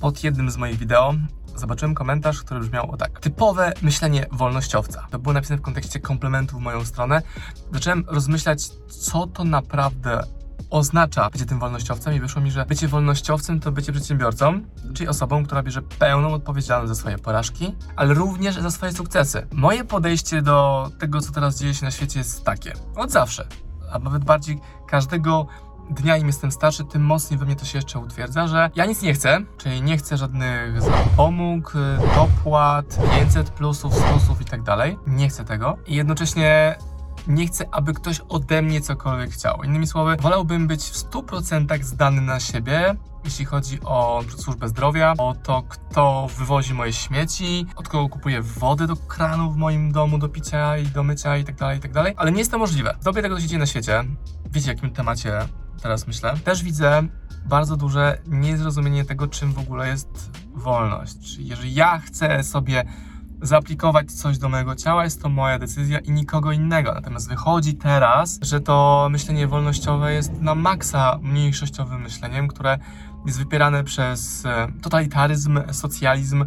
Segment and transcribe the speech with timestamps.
[0.00, 1.14] pod jednym z moich wideo
[1.56, 3.20] zobaczyłem komentarz, który brzmiał o tak.
[3.20, 5.06] Typowe myślenie wolnościowca.
[5.10, 7.22] To było napisane w kontekście komplementu w moją stronę.
[7.72, 10.22] Zacząłem rozmyślać, co to naprawdę
[10.70, 14.60] oznacza bycie tym wolnościowcem i wyszło mi, że bycie wolnościowcem to bycie przedsiębiorcą,
[14.94, 19.46] czyli osobą, która bierze pełną odpowiedzialność za swoje porażki, ale również za swoje sukcesy.
[19.52, 22.72] Moje podejście do tego, co teraz dzieje się na świecie jest takie.
[22.96, 23.46] Od zawsze.
[23.92, 25.46] A nawet bardziej każdego
[25.90, 29.02] dnia im jestem starszy, tym mocniej we mnie to się jeszcze utwierdza, że ja nic
[29.02, 31.72] nie chcę, czyli nie chcę żadnych zapomóg,
[32.14, 34.98] dopłat, 500 plusów, plusów i tak dalej.
[35.06, 35.76] Nie chcę tego.
[35.86, 36.78] I jednocześnie
[37.26, 39.62] nie chcę, aby ktoś ode mnie cokolwiek chciał.
[39.62, 42.94] Innymi słowy, wolałbym być w 100% zdany na siebie,
[43.24, 48.86] jeśli chodzi o służbę zdrowia, o to, kto wywozi moje śmieci, od kogo kupuję wodę
[48.86, 51.92] do kranu w moim domu do picia i do mycia i tak dalej, i tak
[51.92, 52.14] dalej.
[52.16, 52.96] Ale nie jest to możliwe.
[53.00, 54.04] W dobie tego, co się dzieje na świecie,
[54.50, 55.40] wiecie, jakim temacie
[55.82, 57.02] teraz myślę, też widzę
[57.46, 61.18] bardzo duże niezrozumienie tego, czym w ogóle jest wolność.
[61.34, 62.84] Czyli jeżeli ja chcę sobie
[63.42, 66.94] zaaplikować coś do mojego ciała, jest to moja decyzja i nikogo innego.
[66.94, 72.78] Natomiast wychodzi teraz, że to myślenie wolnościowe jest na maksa mniejszościowym myśleniem, które
[73.26, 76.44] jest wypierane przez e, totalitaryzm, socjalizm,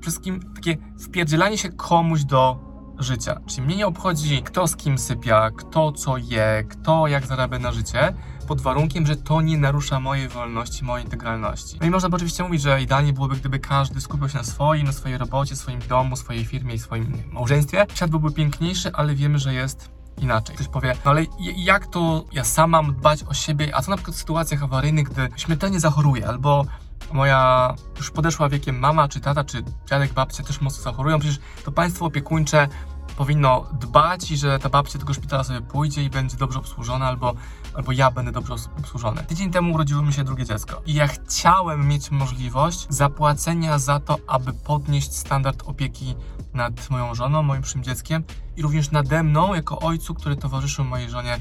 [0.00, 2.67] wszystkim takie wpierdzielanie się komuś do
[2.98, 3.40] życia.
[3.46, 7.72] Czyli mnie nie obchodzi, kto z kim sypia, kto co je, kto jak zarabia na
[7.72, 8.14] życie,
[8.48, 11.76] pod warunkiem, że to nie narusza mojej wolności, mojej integralności.
[11.80, 14.86] No i można by oczywiście mówić, że idealnie byłoby, gdyby każdy skupił się na swoim,
[14.86, 17.86] na swojej robocie, swoim domu, swojej firmie i swoim małżeństwie.
[17.94, 20.54] Świat byłby piękniejszy, ale wiemy, że jest inaczej.
[20.54, 21.24] Ktoś powie, no ale
[21.56, 25.08] jak to ja sama mam dbać o siebie, a co na przykład w sytuacjach awaryjnych,
[25.08, 26.64] gdy śmiertelnie zachoruję, albo
[27.12, 31.72] moja już podeszła wiekiem mama, czy tata, czy dziadek, babcia też mocno zachorują, przecież to
[31.72, 32.68] państwo opiekuńcze
[33.16, 37.34] powinno dbać i że ta babcia tego szpitala sobie pójdzie i będzie dobrze obsłużona, albo,
[37.74, 39.22] albo ja będę dobrze obsłużony.
[39.22, 44.18] Tydzień temu urodziło mi się drugie dziecko i ja chciałem mieć możliwość zapłacenia za to,
[44.26, 46.14] aby podnieść standard opieki
[46.54, 48.24] nad moją żoną, moim przym dzieckiem
[48.56, 51.40] i również nade mną, jako ojcu, który towarzyszył mojej żonie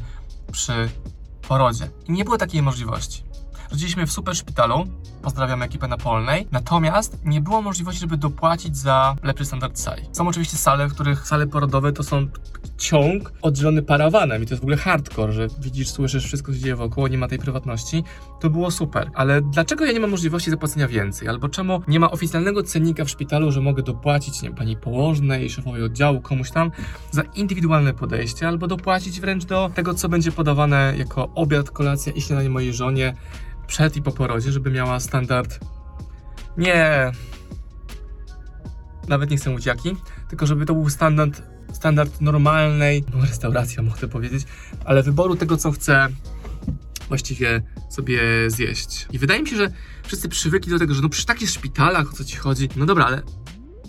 [0.52, 0.90] przy
[1.47, 1.90] porodzie.
[2.08, 3.24] I nie było takiej możliwości.
[3.72, 4.86] Rodziliśmy w super szpitalu,
[5.22, 10.03] pozdrawiam ekipę na Polnej, natomiast nie było możliwości, żeby dopłacić za lepszy standard sali.
[10.11, 12.28] Są oczywiście sale, w których sale porodowe to są
[12.78, 16.63] ciąg oddzielony parawanem i to jest w ogóle hardcore, że widzisz, słyszysz wszystko, co się
[16.63, 18.03] dzieje wokoło, nie ma tej prywatności.
[18.39, 19.11] To było super.
[19.13, 21.28] Ale dlaczego ja nie mam możliwości zapłacenia więcej?
[21.28, 25.49] Albo czemu nie ma oficjalnego cennika w szpitalu, że mogę dopłacić, nie wiem, pani położnej,
[25.49, 26.72] szefowej oddziału, komuś tam
[27.11, 32.22] za indywidualne podejście, albo dopłacić wręcz do tego, co będzie podawane jako obiad, kolacja i
[32.22, 33.13] śniadanie mojej żonie
[33.67, 35.59] przed i po porodzie, żeby miała standard
[36.57, 37.11] nie
[39.07, 39.95] nawet nie chcę mówić jaki,
[40.29, 41.41] tylko żeby to był standard,
[41.73, 44.45] standard normalnej no, restauracji, mogę powiedzieć,
[44.85, 46.07] ale wyboru tego, co chcę
[47.07, 49.07] właściwie sobie zjeść.
[49.11, 49.72] I wydaje mi się, że
[50.03, 53.05] wszyscy przywykli do tego, że no przy takich szpitalach, o co ci chodzi, no dobra,
[53.05, 53.22] ale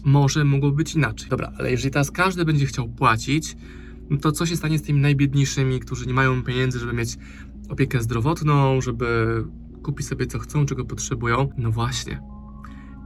[0.04, 1.28] może mogło być inaczej.
[1.28, 3.56] Dobra, ale jeżeli teraz każdy będzie chciał płacić,
[4.10, 7.16] no to co się stanie z tymi najbiedniejszymi, którzy nie mają pieniędzy, żeby mieć
[7.68, 9.44] opiekę zdrowotną, żeby
[9.88, 11.48] kupić sobie co chcą, czego potrzebują?
[11.58, 12.22] No właśnie.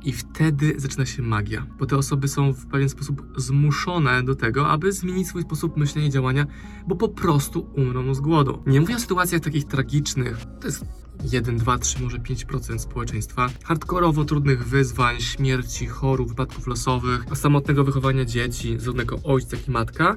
[0.04, 4.68] I wtedy zaczyna się magia, bo te osoby są w pewien sposób zmuszone do tego,
[4.68, 6.46] aby zmienić swój sposób myślenia i działania,
[6.86, 8.62] bo po prostu umrą z głodu.
[8.66, 10.84] Nie mówię o sytuacjach takich tragicznych, to jest
[11.32, 18.24] 1, 2, 3, może 5% społeczeństwa, hardkorowo trudnych wyzwań, śmierci, chorób, wypadków losowych, samotnego wychowania
[18.24, 20.16] dzieci, zarówno ojca, i matka,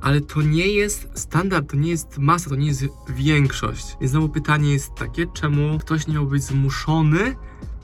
[0.00, 3.96] ale to nie jest standard, to nie jest masa, to nie jest większość.
[4.00, 7.36] Więc znowu pytanie jest takie, czemu ktoś nie miał być zmuszony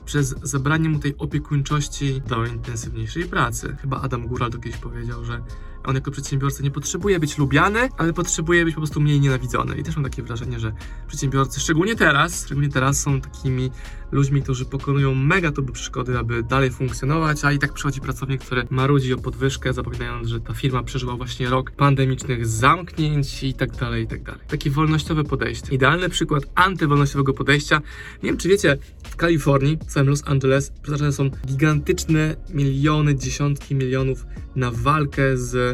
[0.05, 3.75] przez zabranie mu tej opiekuńczości do intensywniejszej pracy.
[3.81, 5.41] Chyba Adam Góral to kiedyś powiedział, że
[5.83, 9.77] on jako przedsiębiorca nie potrzebuje być lubiany, ale potrzebuje być po prostu mniej nienawidzony.
[9.77, 10.73] I też mam takie wrażenie, że
[11.07, 13.71] przedsiębiorcy, szczególnie teraz, szczególnie teraz są takimi
[14.11, 18.67] ludźmi, którzy pokonują mega trudne przeszkody, aby dalej funkcjonować, a i tak przychodzi pracownik, który
[18.69, 24.03] marudzi o podwyżkę, zapominając, że ta firma przeżyła właśnie rok pandemicznych zamknięć i tak dalej,
[24.03, 24.41] i tak dalej.
[24.47, 25.75] Takie wolnościowe podejście.
[25.75, 27.81] Idealny przykład antywolnościowego podejścia.
[28.23, 33.75] Nie wiem, czy wiecie, w Kalifornii, w samym Los Angeles, przeznaczone są gigantyczne miliony, dziesiątki
[33.75, 34.25] milionów
[34.55, 35.72] na walkę z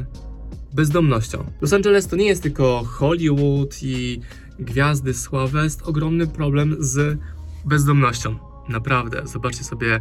[0.74, 1.52] bezdomnością.
[1.62, 4.22] Los Angeles to nie jest tylko Hollywood i
[4.60, 7.20] gwiazdy sławy, jest ogromny problem z
[7.66, 8.36] bezdomnością.
[8.70, 10.00] Naprawdę, zobaczcie sobie,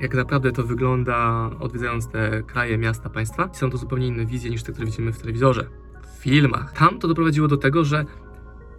[0.00, 3.50] jak naprawdę to wygląda, odwiedzając te kraje, miasta, państwa.
[3.52, 5.68] Są to zupełnie inne wizje niż te, które widzimy w telewizorze,
[6.02, 6.72] w filmach.
[6.72, 8.04] Tam to doprowadziło do tego, że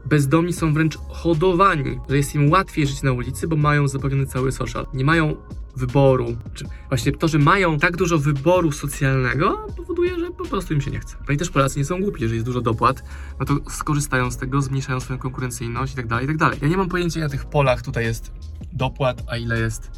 [0.05, 4.51] bezdomni są wręcz hodowani, że jest im łatwiej żyć na ulicy, bo mają zapewniony cały
[4.51, 4.87] social.
[4.93, 5.35] Nie mają
[5.77, 10.81] wyboru, czy właśnie to, że mają tak dużo wyboru socjalnego, powoduje, że po prostu im
[10.81, 11.17] się nie chce.
[11.27, 13.03] No i też Polacy nie są głupi, jeżeli jest dużo dopłat,
[13.39, 16.59] no to skorzystają z tego, zmniejszają swoją konkurencyjność i tak dalej, i tak dalej.
[16.61, 18.31] Ja nie mam pojęcia, ile tych polach tutaj jest
[18.73, 19.91] dopłat, a ile jest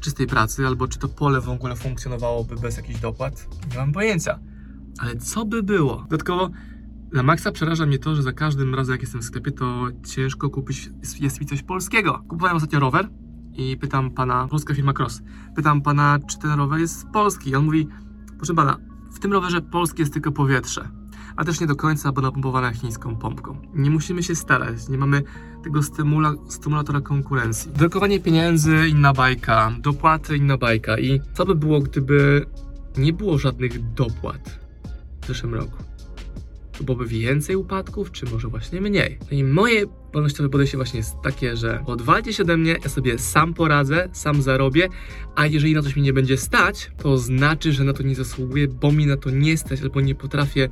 [0.00, 3.48] czystej pracy, albo czy to pole w ogóle funkcjonowałoby bez jakichś dopłat.
[3.70, 4.38] Nie mam pojęcia.
[4.98, 5.96] Ale co by było?
[5.96, 6.50] Dodatkowo
[7.12, 10.50] na maksa przeraża mnie to, że za każdym razem jak jestem w sklepie, to ciężko
[10.50, 10.90] kupić
[11.20, 12.24] jest mi coś polskiego.
[12.28, 13.08] Kupowałem ostatnio rower
[13.58, 15.22] i pytam pana, polska firma Cross,
[15.56, 17.50] pytam pana, czy ten rower jest polski.
[17.50, 17.88] I on mówi,
[18.36, 18.76] proszę pana,
[19.12, 20.88] w tym rowerze polskie jest tylko powietrze,
[21.36, 23.56] a też nie do końca, bo napompowane chińską pompką.
[23.74, 25.22] Nie musimy się starać, nie mamy
[25.64, 27.72] tego stymula, stymulatora konkurencji.
[27.72, 30.98] Drukowanie pieniędzy, inna bajka, dopłaty, inna bajka.
[30.98, 32.46] I co by było, gdyby
[32.98, 34.58] nie było żadnych dopłat
[35.20, 35.87] w zeszłym roku?
[36.78, 39.18] To byłoby więcej upadków, czy może właśnie mniej?
[39.30, 43.18] No i moje wolnościowe podejście właśnie jest takie, że odwalcie się ode mnie, ja sobie
[43.18, 44.88] sam poradzę, sam zarobię,
[45.34, 48.68] a jeżeli na coś mi nie będzie stać, to znaczy, że na to nie zasługuję,
[48.68, 50.68] bo mi na to nie stać, albo nie potrafię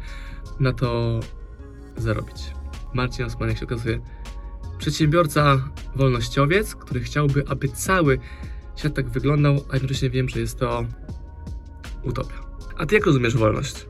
[0.60, 1.20] na to
[1.96, 2.36] zarobić.
[2.94, 4.00] Marcin Osman, jak się okazuje,
[4.78, 8.18] przedsiębiorca wolnościowiec, który chciałby, aby cały
[8.76, 10.86] świat tak wyglądał, a jednocześnie wiem, że jest to
[12.04, 12.46] utopia.
[12.76, 13.86] A ty jak rozumiesz wolność?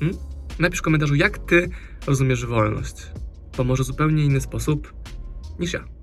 [0.00, 0.35] Hmm?
[0.58, 1.68] Napisz w komentarzu, jak ty
[2.06, 3.12] rozumiesz wolność,
[3.56, 4.94] bo może zupełnie inny sposób
[5.58, 5.95] niż ja.